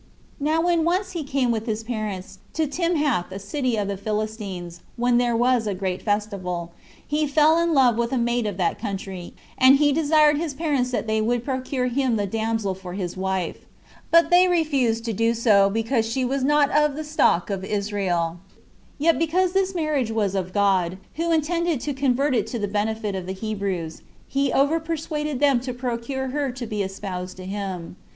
5. 0.39 0.45
Now 0.47 0.61
when 0.61 0.79
he 0.79 0.83
once 0.83 1.15
came 1.27 1.51
with 1.51 1.67
his 1.67 1.83
parents 1.83 2.39
to 2.55 2.65
Timhath, 2.65 3.31
a 3.31 3.37
city 3.37 3.75
of 3.77 3.87
the 3.87 3.95
Philistines, 3.97 4.81
when 4.95 5.19
there 5.19 5.35
was 5.35 5.67
a 5.67 5.75
great 5.75 6.01
festival, 6.01 6.71
he 7.05 7.27
fell 7.27 7.59
in 7.59 7.75
love 7.75 7.97
with 7.99 8.11
a 8.11 8.17
maid 8.17 8.47
of 8.47 8.57
that 8.57 8.79
country, 8.79 9.35
and 9.59 9.75
he 9.75 9.93
desired 9.93 10.37
of 10.37 10.41
his 10.41 10.55
parents 10.55 10.89
that 10.89 11.05
they 11.05 11.21
would 11.21 11.45
procure 11.45 11.85
him 11.85 12.15
the 12.15 12.25
damsel 12.25 12.73
for 12.73 12.93
his 12.93 13.15
wife: 13.15 13.57
but 14.09 14.31
they 14.31 14.47
refused 14.47 15.05
so 15.05 15.11
to 15.11 15.13
do, 15.13 15.69
because 15.71 16.11
she 16.11 16.25
was 16.25 16.43
not 16.43 16.71
of 16.71 16.95
the 16.95 17.03
stock 17.03 17.51
of 17.51 17.63
Israel; 17.63 18.39
yet 18.97 19.19
because 19.19 19.51
this 19.51 19.75
marriage 19.75 20.09
was 20.09 20.33
of 20.33 20.51
God, 20.51 20.97
who 21.17 21.31
intended 21.31 21.79
to 21.81 21.93
convert 21.93 22.33
it 22.33 22.47
to 22.47 22.57
the 22.57 22.67
benefit 22.67 23.13
of 23.13 23.27
the 23.27 23.33
Hebrews, 23.37 24.01
he 24.27 24.51
over 24.51 24.79
persuaded 24.79 25.39
them 25.39 25.59
to 25.59 25.75
procure 25.75 26.29
her 26.29 26.51
to 26.53 26.65
be 26.65 26.81
espoused 26.81 27.37
to 27.37 27.45
him. 27.45 27.97